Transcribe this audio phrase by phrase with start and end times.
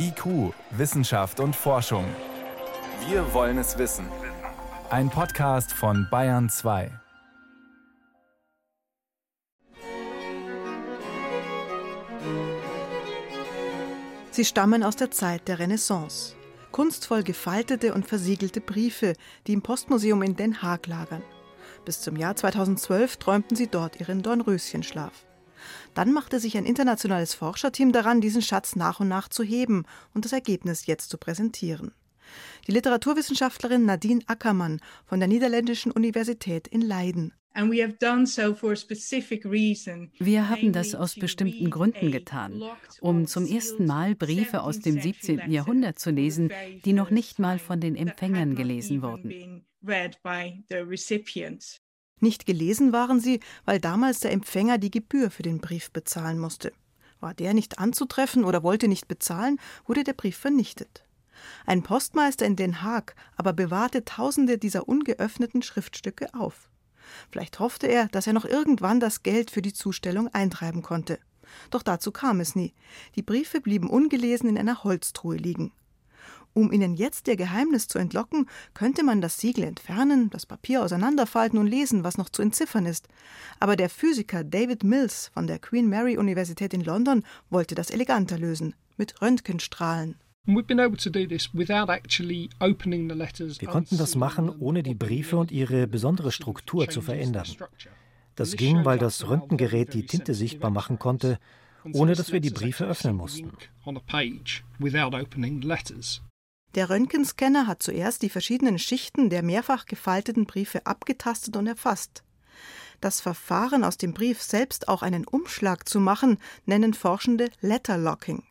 [0.00, 2.04] IQ, Wissenschaft und Forschung.
[3.08, 4.06] Wir wollen es wissen.
[4.90, 6.92] Ein Podcast von Bayern 2.
[14.30, 16.36] Sie stammen aus der Zeit der Renaissance.
[16.70, 19.14] Kunstvoll gefaltete und versiegelte Briefe,
[19.48, 21.24] die im Postmuseum in Den Haag lagern.
[21.84, 25.27] Bis zum Jahr 2012 träumten sie dort ihren Dornröschenschlaf.
[25.94, 29.84] Dann machte sich ein internationales Forscherteam daran, diesen Schatz nach und nach zu heben
[30.14, 31.92] und das Ergebnis jetzt zu präsentieren.
[32.66, 37.32] Die Literaturwissenschaftlerin Nadine Ackermann von der Niederländischen Universität in Leiden.
[40.18, 42.62] Wir haben das aus bestimmten Gründen getan,
[43.00, 45.50] um zum ersten Mal Briefe aus dem 17.
[45.50, 46.52] Jahrhundert zu lesen,
[46.84, 49.64] die noch nicht mal von den Empfängern gelesen wurden.
[52.20, 56.72] Nicht gelesen waren sie, weil damals der Empfänger die Gebühr für den Brief bezahlen musste.
[57.20, 61.04] War der nicht anzutreffen oder wollte nicht bezahlen, wurde der Brief vernichtet.
[61.66, 66.68] Ein Postmeister in Den Haag aber bewahrte tausende dieser ungeöffneten Schriftstücke auf.
[67.30, 71.18] Vielleicht hoffte er, dass er noch irgendwann das Geld für die Zustellung eintreiben konnte.
[71.70, 72.74] Doch dazu kam es nie.
[73.16, 75.72] Die Briefe blieben ungelesen in einer Holztruhe liegen.
[76.54, 81.58] Um ihnen jetzt ihr Geheimnis zu entlocken, könnte man das Siegel entfernen, das Papier auseinanderfalten
[81.58, 83.08] und lesen, was noch zu entziffern ist.
[83.60, 88.38] Aber der Physiker David Mills von der Queen Mary Universität in London wollte das eleganter
[88.38, 90.16] lösen, mit Röntgenstrahlen.
[90.46, 90.64] Wir
[93.68, 97.46] konnten das machen, ohne die Briefe und ihre besondere Struktur zu verändern.
[98.34, 101.38] Das ging, weil das Röntgengerät die Tinte sichtbar machen konnte,
[101.92, 103.52] ohne dass wir die Briefe öffnen mussten.
[106.78, 112.22] Der Röntgenscanner hat zuerst die verschiedenen Schichten der mehrfach gefalteten Briefe abgetastet und erfasst.
[113.00, 118.44] Das Verfahren, aus dem Brief selbst auch einen Umschlag zu machen, nennen Forschende Letterlocking.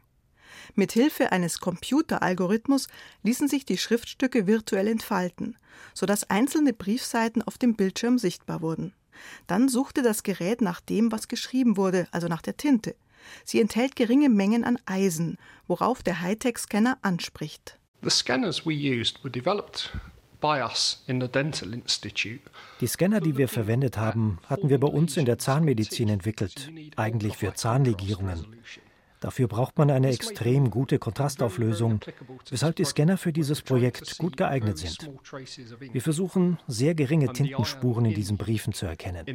[0.75, 2.89] Mit Hilfe eines Computeralgorithmus
[3.23, 5.57] ließen sich die Schriftstücke virtuell entfalten,
[5.93, 8.93] sodass einzelne Briefseiten auf dem Bildschirm sichtbar wurden.
[9.47, 12.97] Dann suchte das Gerät nach dem, was geschrieben wurde, also nach der Tinte.
[13.45, 17.76] Sie enthält geringe Mengen an Eisen, worauf der Hightech-Scanner anspricht.
[22.81, 27.37] Die Scanner, die wir verwendet haben, hatten wir bei uns in der Zahnmedizin entwickelt, eigentlich
[27.37, 28.45] für Zahnlegierungen.
[29.19, 32.01] Dafür braucht man eine extrem gute Kontrastauflösung,
[32.49, 35.09] weshalb die Scanner für dieses Projekt gut geeignet sind.
[35.91, 39.25] Wir versuchen, sehr geringe Tintenspuren in diesen Briefen zu erkennen.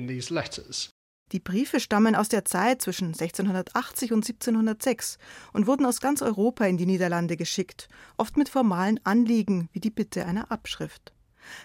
[1.33, 5.17] Die Briefe stammen aus der Zeit zwischen 1680 und 1706
[5.55, 7.89] und wurden aus ganz Europa in die Niederlande geschickt,
[8.19, 11.15] oft mit formalen Anliegen wie die Bitte einer Abschrift.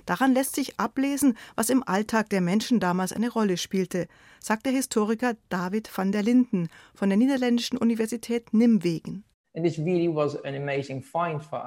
[0.06, 4.08] Daran lässt sich ablesen, was im Alltag der Menschen damals eine Rolle spielte,
[4.40, 9.26] sagt der Historiker David van der Linden von der Niederländischen Universität Nimwegen.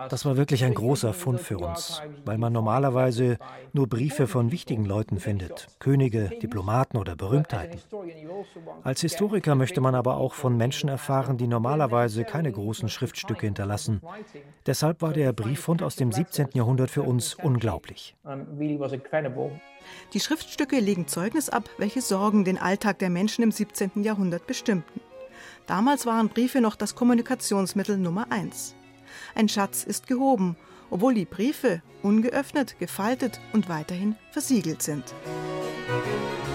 [0.08, 3.38] Das war wirklich ein großer Fund für uns, weil man normalerweise
[3.72, 7.80] nur Briefe von wichtigen Leuten findet, Könige, Diplomaten oder Berühmtheiten.
[8.84, 14.00] Als Historiker möchte man aber auch von Menschen erfahren, die normalerweise keine großen Schriftstücke hinterlassen.
[14.66, 16.50] Deshalb war der Brieffund aus dem 17.
[16.54, 18.14] Jahrhundert für uns unglaublich.
[20.12, 24.04] Die Schriftstücke legen Zeugnis ab, welche Sorgen den Alltag der Menschen im 17.
[24.04, 25.00] Jahrhundert bestimmten.
[25.66, 28.74] Damals waren Briefe noch das Kommunikationsmittel Nummer eins.
[29.34, 30.56] Ein Schatz ist gehoben,
[30.90, 35.04] obwohl die Briefe ungeöffnet, gefaltet und weiterhin versiegelt sind.
[35.88, 36.49] Musik